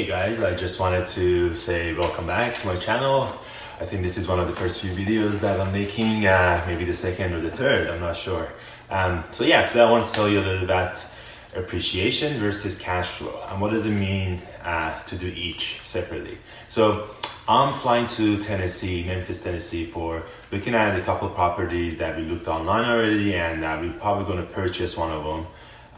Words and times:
Hey 0.00 0.06
guys, 0.06 0.40
I 0.40 0.54
just 0.54 0.80
wanted 0.80 1.04
to 1.08 1.54
say 1.54 1.92
welcome 1.92 2.26
back 2.26 2.56
to 2.56 2.66
my 2.66 2.76
channel. 2.76 3.30
I 3.78 3.84
think 3.84 4.02
this 4.02 4.16
is 4.16 4.26
one 4.26 4.40
of 4.40 4.46
the 4.46 4.54
first 4.54 4.80
few 4.80 4.92
videos 4.92 5.40
that 5.42 5.60
I'm 5.60 5.72
making, 5.72 6.24
uh, 6.24 6.64
maybe 6.66 6.86
the 6.86 6.94
second 6.94 7.34
or 7.34 7.42
the 7.42 7.50
third, 7.50 7.86
I'm 7.86 8.00
not 8.00 8.16
sure. 8.16 8.50
Um, 8.88 9.24
so 9.30 9.44
yeah, 9.44 9.66
today 9.66 9.82
I 9.82 9.90
want 9.90 10.06
to 10.06 10.12
tell 10.14 10.26
you 10.26 10.40
a 10.40 10.40
little 10.40 10.64
about 10.64 11.06
appreciation 11.54 12.40
versus 12.40 12.78
cash 12.78 13.08
flow 13.08 13.44
and 13.50 13.60
what 13.60 13.72
does 13.72 13.84
it 13.84 13.90
mean 13.90 14.40
uh, 14.64 14.98
to 15.02 15.18
do 15.18 15.26
each 15.26 15.82
separately. 15.84 16.38
So 16.68 17.10
I'm 17.46 17.74
flying 17.74 18.06
to 18.06 18.38
Tennessee, 18.38 19.04
Memphis, 19.04 19.42
Tennessee 19.42 19.84
for 19.84 20.24
looking 20.50 20.72
at 20.72 20.98
a 20.98 21.02
couple 21.02 21.28
properties 21.28 21.98
that 21.98 22.16
we 22.16 22.22
looked 22.22 22.48
online 22.48 22.86
already 22.86 23.34
and 23.34 23.62
uh, 23.62 23.76
we're 23.78 23.92
probably 23.92 24.24
going 24.24 24.38
to 24.38 24.50
purchase 24.54 24.96
one 24.96 25.12
of 25.12 25.24
them 25.24 25.46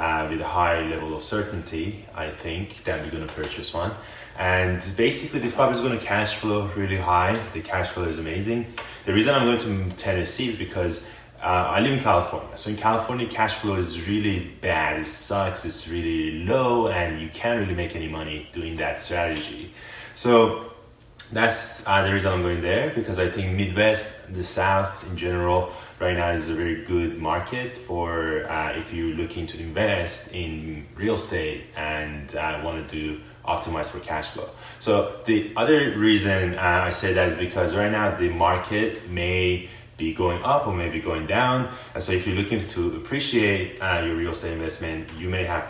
uh, 0.00 0.26
with 0.30 0.40
a 0.40 0.46
high 0.46 0.80
level 0.88 1.14
of 1.14 1.22
certainty, 1.22 2.06
I 2.14 2.30
think, 2.30 2.84
that 2.84 3.04
we're 3.04 3.10
going 3.10 3.26
to 3.26 3.34
purchase 3.34 3.74
one. 3.74 3.92
And 4.38 4.82
basically, 4.96 5.40
this 5.40 5.54
property 5.54 5.78
is 5.78 5.84
going 5.84 5.98
to 5.98 6.02
cash 6.04 6.36
flow 6.36 6.70
really 6.74 6.96
high. 6.96 7.38
The 7.52 7.60
cash 7.60 7.90
flow 7.90 8.04
is 8.04 8.18
amazing. 8.18 8.72
The 9.04 9.12
reason 9.12 9.34
I'm 9.34 9.44
going 9.44 9.90
to 9.90 9.96
Tennessee 9.96 10.48
is 10.48 10.56
because 10.56 11.02
uh, 11.42 11.74
I 11.76 11.80
live 11.80 11.92
in 11.92 12.00
California. 12.00 12.56
So 12.56 12.70
in 12.70 12.78
California, 12.78 13.28
cash 13.28 13.56
flow 13.56 13.76
is 13.76 14.08
really 14.08 14.50
bad. 14.62 15.00
It 15.00 15.04
sucks. 15.04 15.66
It's 15.66 15.86
really 15.86 16.44
low, 16.46 16.88
and 16.88 17.20
you 17.20 17.28
can't 17.28 17.60
really 17.60 17.74
make 17.74 17.94
any 17.94 18.08
money 18.08 18.48
doing 18.52 18.76
that 18.76 19.00
strategy. 19.00 19.70
So 20.14 20.69
that's 21.32 21.86
uh, 21.86 22.02
the 22.02 22.12
reason 22.12 22.32
I'm 22.32 22.42
going 22.42 22.60
there 22.60 22.90
because 22.94 23.18
I 23.18 23.30
think 23.30 23.56
Midwest, 23.56 24.32
the 24.32 24.44
South 24.44 25.06
in 25.08 25.16
general, 25.16 25.72
right 26.00 26.16
now 26.16 26.30
is 26.30 26.50
a 26.50 26.54
very 26.54 26.84
good 26.84 27.18
market 27.18 27.78
for 27.78 28.50
uh, 28.50 28.72
if 28.72 28.92
you're 28.92 29.14
looking 29.14 29.46
to 29.48 29.60
invest 29.60 30.32
in 30.32 30.86
real 30.96 31.14
estate 31.14 31.66
and 31.76 32.34
uh, 32.34 32.60
want 32.64 32.88
to 32.88 32.96
do 32.96 33.20
optimize 33.46 33.86
for 33.86 34.00
cash 34.00 34.28
flow. 34.28 34.50
So 34.78 35.20
the 35.24 35.52
other 35.56 35.96
reason 35.96 36.54
uh, 36.54 36.60
I 36.60 36.90
say 36.90 37.12
that 37.12 37.28
is 37.28 37.36
because 37.36 37.74
right 37.74 37.90
now 37.90 38.14
the 38.16 38.28
market 38.28 39.08
may 39.08 39.68
be 39.96 40.14
going 40.14 40.42
up 40.42 40.66
or 40.66 40.74
maybe 40.74 41.00
going 41.00 41.26
down. 41.26 41.72
And 41.94 42.02
so 42.02 42.12
if 42.12 42.26
you're 42.26 42.36
looking 42.36 42.66
to 42.68 42.96
appreciate 42.96 43.78
uh, 43.80 44.02
your 44.04 44.16
real 44.16 44.30
estate 44.30 44.52
investment, 44.52 45.08
you 45.18 45.28
may 45.28 45.44
have 45.44 45.66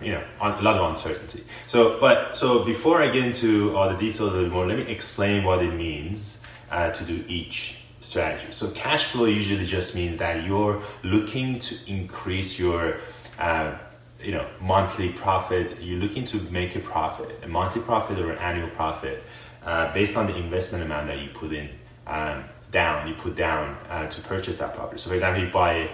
you 0.00 0.12
know, 0.12 0.24
a 0.40 0.62
lot 0.62 0.76
of 0.76 0.90
uncertainty. 0.90 1.44
So, 1.66 1.98
but 2.00 2.34
so 2.34 2.64
before 2.64 3.02
I 3.02 3.08
get 3.08 3.24
into 3.24 3.76
all 3.76 3.88
the 3.88 3.96
details 3.96 4.34
a 4.34 4.36
little 4.36 4.50
more, 4.50 4.66
let 4.66 4.78
me 4.78 4.86
explain 4.86 5.44
what 5.44 5.62
it 5.62 5.74
means 5.74 6.38
uh, 6.70 6.90
to 6.90 7.04
do 7.04 7.24
each 7.28 7.76
strategy. 8.00 8.48
So, 8.50 8.70
cash 8.70 9.04
flow 9.04 9.24
usually 9.24 9.64
just 9.66 9.94
means 9.94 10.16
that 10.18 10.44
you're 10.44 10.82
looking 11.02 11.58
to 11.60 11.76
increase 11.86 12.58
your, 12.58 12.98
uh, 13.38 13.76
you 14.22 14.32
know, 14.32 14.46
monthly 14.60 15.10
profit. 15.10 15.80
You're 15.80 16.00
looking 16.00 16.24
to 16.26 16.36
make 16.50 16.76
a 16.76 16.80
profit, 16.80 17.40
a 17.42 17.48
monthly 17.48 17.82
profit 17.82 18.18
or 18.18 18.32
an 18.32 18.38
annual 18.38 18.68
profit, 18.70 19.22
uh, 19.64 19.92
based 19.94 20.16
on 20.16 20.26
the 20.26 20.36
investment 20.36 20.84
amount 20.84 21.06
that 21.06 21.20
you 21.20 21.30
put 21.30 21.52
in 21.52 21.70
um, 22.06 22.44
down. 22.70 23.08
You 23.08 23.14
put 23.14 23.36
down 23.36 23.76
uh, 23.88 24.06
to 24.06 24.20
purchase 24.22 24.56
that 24.58 24.74
property. 24.74 25.00
So, 25.00 25.08
for 25.08 25.14
example, 25.14 25.42
you 25.42 25.50
buy 25.50 25.88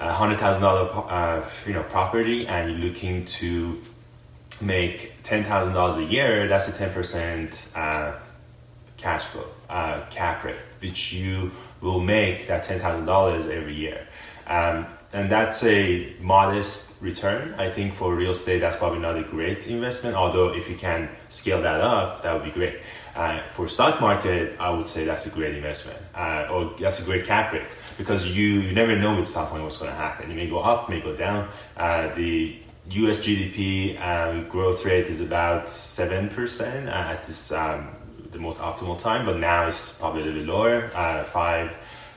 a 0.00 0.12
hundred 0.12 0.38
thousand 0.38 0.62
dollar 0.62 0.90
uh, 1.10 1.48
you 1.66 1.72
know 1.72 1.82
property 1.84 2.46
and 2.46 2.70
you're 2.70 2.78
looking 2.88 3.24
to 3.24 3.80
make 4.60 5.12
ten 5.22 5.44
thousand 5.44 5.72
dollars 5.74 5.96
a 5.96 6.04
year, 6.04 6.48
that's 6.48 6.68
a 6.68 6.72
ten 6.72 6.92
percent 6.92 7.68
uh, 7.74 8.12
cash 8.96 9.24
flow 9.24 9.46
uh, 9.68 10.04
cap 10.10 10.44
rate, 10.44 10.56
which 10.80 11.12
you 11.12 11.50
will 11.80 12.00
make 12.00 12.46
that 12.48 12.64
ten 12.64 12.80
thousand 12.80 13.06
dollars 13.06 13.46
every 13.48 13.74
year, 13.74 14.06
um, 14.46 14.86
and 15.12 15.30
that's 15.30 15.64
a 15.64 16.14
modest 16.20 16.92
return. 17.00 17.54
I 17.54 17.70
think 17.70 17.94
for 17.94 18.14
real 18.14 18.32
estate, 18.32 18.58
that's 18.58 18.76
probably 18.76 18.98
not 18.98 19.16
a 19.16 19.22
great 19.22 19.66
investment. 19.66 20.16
Although 20.16 20.52
if 20.52 20.68
you 20.68 20.76
can 20.76 21.08
scale 21.28 21.62
that 21.62 21.80
up, 21.80 22.22
that 22.22 22.34
would 22.34 22.44
be 22.44 22.50
great. 22.50 22.80
Uh, 23.14 23.40
for 23.52 23.66
stock 23.66 24.00
market, 24.00 24.54
I 24.60 24.70
would 24.70 24.86
say 24.86 25.04
that's 25.04 25.26
a 25.26 25.30
great 25.30 25.54
investment, 25.54 25.98
uh, 26.14 26.48
or 26.50 26.74
that's 26.78 27.00
a 27.00 27.04
great 27.04 27.26
cap 27.26 27.52
rate 27.52 27.62
because 27.96 28.28
you, 28.28 28.60
you 28.60 28.72
never 28.72 28.96
know 28.96 29.16
with 29.16 29.26
stock 29.26 29.50
market 29.50 29.64
what's 29.64 29.76
going 29.78 29.90
to 29.90 29.96
happen. 29.96 30.30
It 30.30 30.34
may 30.34 30.48
go 30.48 30.60
up, 30.60 30.88
may 30.88 31.00
go 31.00 31.16
down. 31.16 31.48
Uh, 31.76 32.14
the 32.14 32.58
U.S. 32.90 33.18
GDP 33.18 34.00
um, 34.00 34.48
growth 34.48 34.84
rate 34.84 35.06
is 35.06 35.20
about 35.20 35.68
seven 35.68 36.28
percent 36.28 36.88
at 36.88 37.26
this 37.26 37.50
um, 37.50 37.88
the 38.30 38.38
most 38.38 38.58
optimal 38.58 39.00
time, 39.00 39.26
but 39.26 39.38
now 39.38 39.66
it's 39.66 39.92
probably 39.92 40.22
a 40.22 40.24
little 40.26 40.40
bit 40.40 40.48
lower, 40.48 40.90
uh, 40.94 41.24
five 41.24 41.72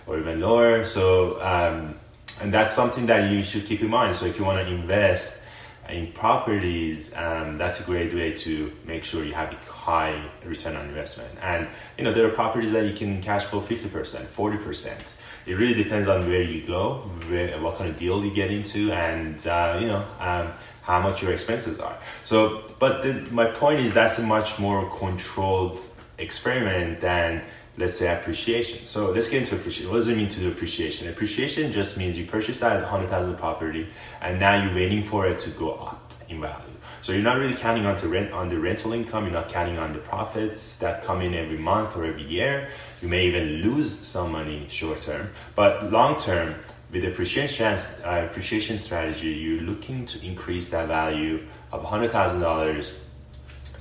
or 0.07 0.19
even 0.19 0.39
lower. 0.39 0.85
So, 0.85 1.41
um, 1.41 1.95
and 2.41 2.53
that's 2.53 2.73
something 2.73 3.05
that 3.05 3.31
you 3.31 3.43
should 3.43 3.65
keep 3.65 3.81
in 3.81 3.89
mind. 3.89 4.15
So, 4.15 4.25
if 4.25 4.37
you 4.39 4.45
want 4.45 4.65
to 4.65 4.73
invest 4.73 5.43
in 5.89 6.11
properties, 6.11 7.13
um, 7.15 7.57
that's 7.57 7.79
a 7.79 7.83
great 7.83 8.13
way 8.13 8.31
to 8.31 8.71
make 8.85 9.03
sure 9.03 9.23
you 9.23 9.33
have 9.33 9.51
a 9.51 9.55
high 9.71 10.21
return 10.45 10.75
on 10.75 10.87
investment. 10.87 11.31
And 11.41 11.67
you 11.97 12.03
know, 12.03 12.13
there 12.13 12.25
are 12.25 12.31
properties 12.31 12.71
that 12.71 12.85
you 12.85 12.93
can 12.93 13.21
cash 13.21 13.45
flow 13.45 13.61
50%, 13.61 14.25
40%. 14.25 14.97
It 15.45 15.53
really 15.55 15.73
depends 15.73 16.07
on 16.07 16.27
where 16.27 16.41
you 16.41 16.65
go, 16.65 17.09
where, 17.27 17.59
what 17.61 17.77
kind 17.77 17.89
of 17.89 17.97
deal 17.97 18.23
you 18.23 18.31
get 18.31 18.51
into, 18.51 18.91
and 18.91 19.45
uh, 19.47 19.77
you 19.81 19.87
know, 19.87 20.05
um, 20.19 20.51
how 20.83 21.01
much 21.01 21.21
your 21.21 21.33
expenses 21.33 21.79
are. 21.79 21.97
So, 22.23 22.63
but 22.79 23.03
the, 23.03 23.13
my 23.31 23.45
point 23.45 23.79
is 23.79 23.93
that's 23.93 24.19
a 24.19 24.23
much 24.23 24.59
more 24.59 24.89
controlled 24.97 25.81
experiment 26.17 27.01
than 27.01 27.43
let's 27.77 27.97
say 27.97 28.13
appreciation. 28.13 28.85
So 28.85 29.11
let's 29.11 29.29
get 29.29 29.43
into 29.43 29.55
appreciation. 29.55 29.91
What 29.91 29.97
does 29.97 30.09
it 30.09 30.17
mean 30.17 30.29
to 30.29 30.39
do 30.39 30.49
appreciation? 30.49 31.07
Appreciation 31.07 31.71
just 31.71 31.97
means 31.97 32.17
you 32.17 32.25
purchased 32.25 32.59
that 32.61 32.81
100,000 32.81 33.37
property 33.37 33.87
and 34.21 34.39
now 34.39 34.61
you're 34.61 34.75
waiting 34.75 35.03
for 35.03 35.27
it 35.27 35.39
to 35.39 35.49
go 35.51 35.73
up 35.73 36.13
in 36.29 36.41
value. 36.41 36.65
So 37.01 37.13
you're 37.13 37.23
not 37.23 37.37
really 37.37 37.55
counting 37.55 37.85
on 37.85 37.95
to 37.97 38.07
rent 38.07 38.31
on 38.31 38.49
the 38.49 38.59
rental 38.59 38.93
income. 38.93 39.23
You're 39.25 39.33
not 39.33 39.49
counting 39.49 39.77
on 39.77 39.93
the 39.93 39.99
profits 39.99 40.75
that 40.77 41.03
come 41.03 41.21
in 41.21 41.33
every 41.33 41.57
month 41.57 41.95
or 41.95 42.05
every 42.05 42.23
year. 42.23 42.69
You 43.01 43.07
may 43.07 43.25
even 43.25 43.63
lose 43.63 43.99
some 44.07 44.31
money 44.31 44.67
short 44.69 45.01
term, 45.01 45.31
but 45.55 45.91
long 45.91 46.17
term, 46.17 46.55
with 46.91 47.05
appreciation 47.05 47.65
uh, 47.65 48.27
appreciation 48.29 48.77
strategy, 48.77 49.29
you're 49.29 49.61
looking 49.61 50.05
to 50.05 50.23
increase 50.25 50.69
that 50.69 50.87
value 50.87 51.47
of 51.71 51.83
$100,000 51.83 52.91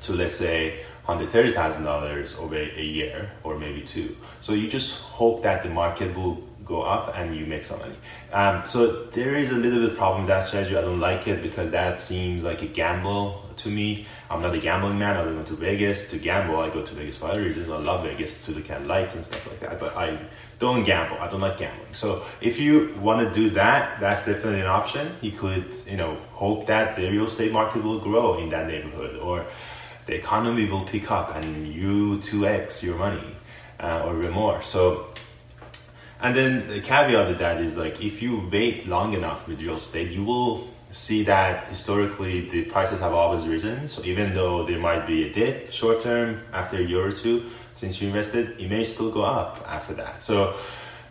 to 0.03 0.13
let's 0.13 0.35
say 0.35 0.83
$130,000 1.19 2.39
over 2.39 2.57
a 2.57 2.83
year 2.83 3.31
or 3.43 3.59
maybe 3.59 3.83
two. 3.83 4.17
So 4.41 4.53
you 4.53 4.69
just 4.69 4.95
hope 5.01 5.43
that 5.43 5.63
the 5.63 5.71
market 5.71 6.17
will 6.17 6.43
go 6.71 6.83
up 6.83 7.17
and 7.17 7.35
you 7.37 7.45
make 7.47 7.65
some 7.65 7.81
money. 7.81 7.97
Um, 8.33 8.65
so 8.65 9.05
there 9.07 9.35
is 9.35 9.51
a 9.51 9.57
little 9.57 9.81
bit 9.87 9.97
problem 9.97 10.23
with 10.23 10.29
that 10.29 10.45
strategy. 10.45 10.77
I 10.77 10.83
don't 10.83 11.01
like 11.01 11.27
it 11.27 11.43
because 11.43 11.73
that 11.73 11.99
seems 11.99 12.45
like 12.45 12.63
a 12.63 12.67
gamble 12.67 13.45
to 13.57 13.69
me. 13.69 14.07
I'm 14.31 14.41
not 14.41 14.55
a 14.55 14.59
gambling 14.59 14.99
man. 14.99 15.17
I 15.17 15.25
don't 15.25 15.37
go 15.37 15.43
to 15.43 15.55
Vegas 15.55 16.09
to 16.11 16.19
gamble. 16.19 16.61
I 16.61 16.71
go 16.71 16.83
to 16.83 16.95
Vegas 16.95 17.17
for 17.17 17.27
other 17.27 17.43
reasons. 17.43 17.69
I 17.69 17.79
love 17.79 18.05
Vegas 18.05 18.45
to 18.47 18.53
look 18.53 18.71
at 18.71 18.87
lights 18.87 19.17
and 19.17 19.25
stuff 19.25 19.45
like 19.49 19.61
that. 19.61 19.81
But 19.81 19.97
I 19.97 20.19
don't 20.61 20.85
gamble. 20.85 21.19
I 21.19 21.29
don't 21.29 21.41
like 21.41 21.59
gambling. 21.59 21.93
So 21.93 22.23
if 22.41 22.61
you 22.61 22.95
want 23.01 23.27
to 23.27 23.35
do 23.41 23.51
that, 23.51 24.01
that's 24.01 24.25
definitely 24.25 24.61
an 24.61 24.69
option. 24.69 25.17
You 25.21 25.33
could, 25.33 25.75
you 25.89 25.97
know, 25.97 26.17
hope 26.33 26.67
that 26.67 26.95
the 26.95 27.11
real 27.11 27.25
estate 27.25 27.53
market 27.53 27.83
will 27.83 27.99
grow 27.99 28.39
in 28.39 28.49
that 28.51 28.69
neighborhood 28.69 29.19
or 29.19 29.45
the 30.11 30.17
economy 30.17 30.67
will 30.67 30.83
pick 30.83 31.09
up 31.11 31.37
and 31.37 31.73
you 31.73 32.19
2x 32.19 32.83
your 32.83 32.97
money 32.97 33.29
uh, 33.79 34.03
or 34.05 34.19
even 34.19 34.33
more. 34.33 34.61
So, 34.63 35.15
and 36.21 36.35
then 36.35 36.67
the 36.67 36.81
caveat 36.81 37.31
of 37.31 37.39
that 37.39 37.61
is 37.61 37.77
like 37.77 38.03
if 38.03 38.21
you 38.21 38.49
wait 38.51 38.89
long 38.89 39.13
enough 39.13 39.47
with 39.47 39.61
real 39.61 39.77
estate, 39.77 40.11
you 40.11 40.25
will 40.25 40.69
see 40.91 41.23
that 41.23 41.69
historically 41.69 42.49
the 42.49 42.65
prices 42.65 42.99
have 42.99 43.15
always 43.15 43.47
risen. 43.47 43.87
So 43.87 44.03
even 44.03 44.35
though 44.35 44.67
there 44.67 44.81
might 44.81 45.07
be 45.07 45.29
a 45.29 45.33
dip 45.33 45.71
short 45.71 46.01
term 46.01 46.41
after 46.53 46.79
a 46.79 46.83
year 46.83 47.07
or 47.07 47.13
two 47.13 47.49
since 47.75 48.03
you 48.03 48.09
invested, 48.09 48.61
it 48.61 48.69
may 48.69 48.83
still 48.83 49.13
go 49.13 49.23
up 49.23 49.65
after 49.69 49.95
that. 49.95 50.23
So 50.23 50.57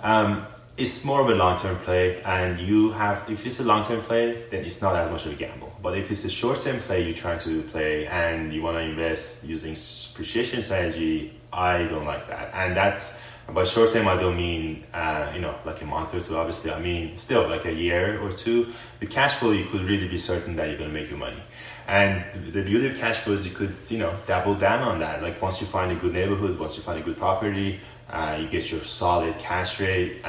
um, 0.01 0.45
it's 0.79 1.03
more 1.03 1.19
of 1.19 1.29
a 1.29 1.35
long-term 1.35 1.75
play 1.79 2.21
and 2.23 2.57
you 2.57 2.91
have 2.93 3.29
if 3.29 3.45
it's 3.45 3.59
a 3.59 3.63
long-term 3.63 4.01
play 4.01 4.45
then 4.49 4.63
it's 4.63 4.81
not 4.81 4.95
as 4.95 5.11
much 5.11 5.25
of 5.25 5.33
a 5.33 5.35
gamble. 5.35 5.71
But 5.83 5.97
if 5.97 6.09
it's 6.09 6.23
a 6.23 6.29
short-term 6.29 6.79
play 6.79 7.03
you're 7.03 7.21
trying 7.25 7.39
to 7.39 7.63
play 7.63 8.07
and 8.07 8.53
you 8.53 8.61
want 8.61 8.77
to 8.77 8.81
invest 8.81 9.43
using 9.43 9.75
appreciation 10.11 10.61
strategy 10.61 11.33
i 11.51 11.83
don't 11.83 12.05
like 12.05 12.27
that. 12.29 12.51
And 12.53 12.77
that's 12.77 13.17
by 13.53 13.63
short 13.63 13.91
term 13.91 14.07
i 14.07 14.15
don't 14.15 14.37
mean 14.37 14.85
uh, 14.93 15.31
you 15.33 15.41
know 15.41 15.55
like 15.65 15.81
a 15.81 15.85
month 15.85 16.13
or 16.13 16.21
two 16.21 16.37
obviously. 16.37 16.71
I 16.71 16.79
mean 16.79 17.17
still 17.17 17.47
like 17.49 17.65
a 17.65 17.73
year 17.73 18.21
or 18.23 18.31
two. 18.31 18.71
The 19.01 19.07
cash 19.07 19.33
flow 19.33 19.51
you 19.51 19.65
could 19.65 19.81
really 19.81 20.07
be 20.07 20.17
certain 20.17 20.55
that 20.55 20.69
you're 20.69 20.77
going 20.77 20.91
to 20.93 20.97
make 20.99 21.09
your 21.09 21.19
money. 21.19 21.43
And 21.87 22.23
the 22.53 22.61
beauty 22.61 22.87
of 22.87 22.95
cash 22.97 23.17
flow 23.17 23.33
is 23.33 23.45
you 23.45 23.53
could 23.53 23.75
you 23.89 23.97
know 23.97 24.15
double 24.27 24.55
down 24.55 24.81
on 24.81 24.99
that. 24.99 25.21
Like 25.21 25.41
once 25.41 25.59
you 25.59 25.67
find 25.67 25.91
a 25.91 25.95
good 25.95 26.13
neighborhood 26.13 26.57
once 26.57 26.77
you 26.77 26.83
find 26.83 26.97
a 26.99 27.03
good 27.03 27.17
property 27.17 27.81
uh, 28.09 28.37
you 28.39 28.47
get 28.47 28.71
your 28.71 28.83
solid 28.83 29.37
cash 29.37 29.79
rate, 29.79 30.23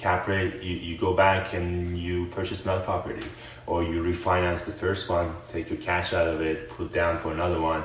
cap 0.00 0.26
rate. 0.26 0.62
You, 0.62 0.76
you 0.76 0.96
go 0.96 1.12
back 1.14 1.52
and 1.52 1.96
you 1.96 2.26
purchase 2.26 2.64
another 2.64 2.84
property, 2.84 3.26
or 3.66 3.82
you 3.82 4.02
refinance 4.02 4.64
the 4.64 4.72
first 4.72 5.08
one, 5.08 5.36
take 5.48 5.68
your 5.68 5.78
cash 5.78 6.12
out 6.12 6.26
of 6.26 6.40
it, 6.40 6.70
put 6.70 6.92
down 6.92 7.18
for 7.18 7.32
another 7.32 7.60
one. 7.60 7.84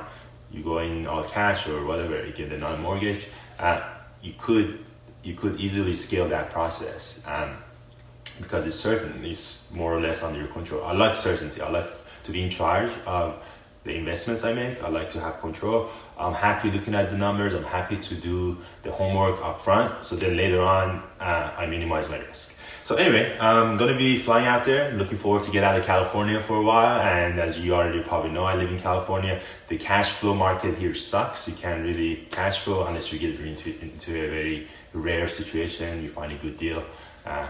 You 0.50 0.62
go 0.62 0.78
in 0.78 1.06
all 1.06 1.22
cash 1.22 1.68
or 1.68 1.84
whatever. 1.84 2.24
You 2.24 2.32
get 2.32 2.52
another 2.52 2.78
mortgage. 2.78 3.28
Uh, 3.58 3.82
you 4.22 4.32
could 4.38 4.84
you 5.22 5.34
could 5.34 5.60
easily 5.60 5.92
scale 5.92 6.28
that 6.28 6.50
process 6.50 7.20
um, 7.26 7.56
because 8.40 8.66
it's 8.66 8.76
certain. 8.76 9.24
It's 9.24 9.68
more 9.72 9.92
or 9.92 10.00
less 10.00 10.22
under 10.22 10.38
your 10.38 10.48
control. 10.48 10.84
I 10.84 10.92
like 10.92 11.16
certainty. 11.16 11.60
I 11.60 11.68
like 11.68 11.90
to 12.24 12.32
be 12.32 12.42
in 12.42 12.50
charge 12.50 12.90
of 13.06 13.42
the 13.86 13.94
investments 13.94 14.42
I 14.44 14.52
make. 14.52 14.82
I 14.82 14.88
like 14.88 15.10
to 15.10 15.20
have 15.20 15.40
control. 15.40 15.88
I'm 16.18 16.34
happy 16.34 16.70
looking 16.70 16.94
at 16.94 17.10
the 17.10 17.16
numbers. 17.16 17.54
I'm 17.54 17.64
happy 17.64 17.96
to 17.96 18.14
do 18.14 18.58
the 18.82 18.90
homework 18.90 19.40
up 19.42 19.60
front. 19.60 20.04
So 20.04 20.16
then 20.16 20.36
later 20.36 20.60
on, 20.60 21.02
uh, 21.20 21.52
I 21.56 21.66
minimize 21.66 22.10
my 22.10 22.18
risk. 22.18 22.54
So 22.82 22.96
anyway, 22.96 23.36
I'm 23.40 23.76
gonna 23.76 23.96
be 23.96 24.18
flying 24.18 24.46
out 24.46 24.64
there. 24.64 24.92
Looking 24.92 25.18
forward 25.18 25.44
to 25.44 25.50
get 25.50 25.64
out 25.64 25.78
of 25.78 25.84
California 25.86 26.40
for 26.40 26.56
a 26.56 26.62
while. 26.62 27.00
And 27.00 27.40
as 27.40 27.58
you 27.58 27.74
already 27.74 28.02
probably 28.02 28.30
know, 28.30 28.44
I 28.44 28.54
live 28.56 28.70
in 28.70 28.78
California. 28.78 29.40
The 29.68 29.78
cash 29.78 30.10
flow 30.10 30.34
market 30.34 30.76
here 30.78 30.94
sucks. 30.94 31.48
You 31.48 31.54
can't 31.54 31.82
really 31.84 32.26
cash 32.30 32.60
flow 32.60 32.86
unless 32.86 33.12
you 33.12 33.18
get 33.18 33.38
into 33.40 33.70
into 33.80 34.10
a 34.24 34.28
very 34.28 34.68
rare 34.92 35.28
situation. 35.28 36.02
You 36.02 36.08
find 36.08 36.32
a 36.32 36.36
good 36.36 36.56
deal. 36.58 36.84
Uh, 37.24 37.48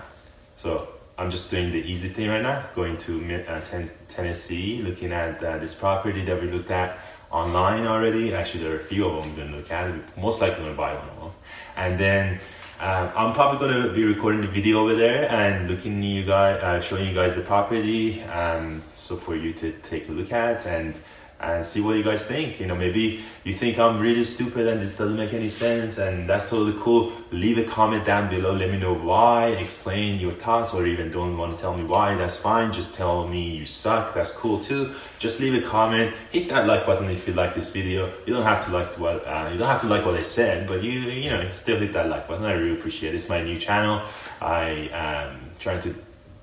so 0.57 0.89
I'm 1.19 1.31
just 1.31 1.51
doing 1.51 1.73
the 1.73 1.79
easy 1.79 2.11
thing 2.11 2.29
right 2.29 2.43
now. 2.43 2.63
Going 2.75 2.99
to 2.99 3.45
uh, 3.49 3.61
ten, 3.61 3.91
Tennessee, 4.09 4.83
looking 4.83 5.13
at 5.13 5.43
uh, 5.43 5.57
this 5.59 5.75
property 5.75 6.23
that 6.27 6.41
we 6.41 6.51
looked 6.51 6.71
at 6.71 6.99
online 7.31 7.87
already. 7.87 8.35
Actually, 8.35 8.65
there 8.65 8.75
are 8.75 8.81
a 8.81 8.85
few 8.85 9.07
of 9.09 9.23
them 9.23 9.31
I'm 9.31 9.37
gonna 9.37 9.57
look 9.57 9.71
at. 9.71 10.19
Most 10.19 10.43
likely 10.43 10.65
gonna 10.65 10.77
buy 10.77 10.93
one 10.95 11.09
of 11.09 11.21
them, 11.21 11.33
and 11.77 11.99
then 11.99 12.41
um, 12.81 13.11
I'm 13.17 13.33
probably 13.33 13.67
gonna 13.67 13.95
be 13.95 14.05
recording 14.05 14.43
the 14.43 14.49
video 14.49 14.81
over 14.81 14.95
there 14.95 15.31
and 15.31 15.71
looking 15.71 16.03
you 16.03 16.23
guys, 16.25 16.63
uh, 16.63 16.81
showing 16.83 17.09
you 17.09 17.15
guys 17.15 17.35
the 17.35 17.41
property, 17.41 18.23
um, 18.25 18.83
so 18.93 19.17
for 19.17 19.35
you 19.35 19.55
to 19.55 19.73
take 19.73 20.11
a 20.11 20.13
look 20.13 20.33
at 20.33 20.67
and 20.67 21.01
and 21.41 21.65
see 21.65 21.81
what 21.81 21.97
you 21.97 22.03
guys 22.03 22.25
think. 22.25 22.59
You 22.59 22.67
know, 22.67 22.75
maybe 22.75 23.21
you 23.45 23.55
think 23.55 23.79
I'm 23.79 24.01
really 24.01 24.25
stupid 24.25 24.67
and 24.67 24.81
this 24.81 24.97
doesn't 24.97 25.17
make 25.17 25.35
any 25.35 25.49
sense, 25.49 25.99
and 25.99 26.29
that's 26.29 26.49
totally 26.49 26.75
cool. 26.81 27.13
Leave 27.31 27.59
a 27.59 27.65
comment 27.65 28.05
down 28.05 28.31
below. 28.31 28.55
Let 28.55 28.71
me 28.71 28.79
know 28.79 28.95
why. 28.95 29.49
Explain 29.49 30.19
your 30.19 30.33
thoughts, 30.33 30.73
or 30.73 30.87
even 30.87 31.11
don't 31.11 31.37
want 31.37 31.55
to 31.55 31.61
tell 31.61 31.77
me 31.77 31.85
why. 31.85 32.15
That's 32.15 32.37
fine. 32.37 32.73
Just 32.73 32.95
tell 32.95 33.27
me 33.29 33.51
you 33.51 33.67
suck. 33.67 34.15
That's 34.15 34.31
cool 34.31 34.59
too. 34.59 34.95
Just 35.19 35.41
leave 35.41 35.55
a 35.55 35.67
comment. 35.67 36.15
Hit 36.31 36.49
that 36.49 36.67
like 36.67 36.87
button 36.87 37.09
if 37.11 37.27
you 37.27 37.35
like 37.35 37.55
this 37.55 37.71
video. 37.71 38.13
You 38.27 38.35
don't 38.35 38.45
have 38.45 38.65
to 38.67 38.73
like 38.73 38.99
what 38.99 39.27
uh, 39.27 39.51
you 39.53 39.59
don't 39.59 39.69
have 39.69 39.83
to 39.83 39.89
like 39.89 40.07
what 40.07 40.15
I 40.15 40.23
said, 40.23 40.67
but 40.67 40.83
you 40.83 40.93
you 40.93 41.31
know 41.31 41.51
still 41.51 41.79
hit 41.79 41.93
that 41.93 42.09
like 42.09 42.29
button. 42.29 42.45
I 42.45 42.53
really 42.53 42.79
appreciate 42.79 43.13
it. 43.13 43.17
It's 43.17 43.29
my 43.29 43.43
new 43.43 43.59
channel. 43.59 44.03
I 44.41 44.89
am 44.93 45.51
trying 45.59 45.81
to 45.81 45.95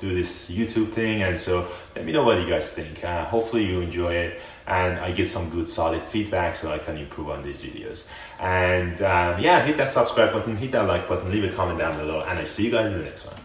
do 0.03 0.13
this 0.13 0.51
YouTube 0.51 0.91
thing, 0.91 1.23
and 1.23 1.37
so 1.37 1.67
let 1.95 2.05
me 2.05 2.11
know 2.11 2.23
what 2.23 2.39
you 2.39 2.47
guys 2.47 2.71
think. 2.71 3.03
Uh, 3.03 3.25
hopefully 3.25 3.65
you 3.65 3.81
enjoy 3.81 4.13
it 4.13 4.41
and 4.67 4.99
I 4.99 5.11
get 5.11 5.27
some 5.27 5.49
good 5.49 5.67
solid 5.67 6.01
feedback 6.01 6.55
so 6.55 6.71
I 6.71 6.77
can 6.77 6.97
improve 6.97 7.29
on 7.29 7.43
these 7.43 7.63
videos. 7.63 8.07
And 8.39 9.01
um, 9.01 9.39
yeah, 9.39 9.63
hit 9.63 9.77
that 9.77 9.89
subscribe 9.89 10.31
button, 10.31 10.55
hit 10.55 10.71
that 10.71 10.87
like 10.87 11.07
button, 11.07 11.31
leave 11.31 11.43
a 11.43 11.55
comment 11.55 11.79
down 11.79 11.97
below, 11.97 12.21
and 12.21 12.39
I 12.39 12.43
see 12.43 12.65
you 12.65 12.71
guys 12.71 12.87
in 12.87 12.97
the 12.97 13.03
next 13.03 13.25
one. 13.25 13.43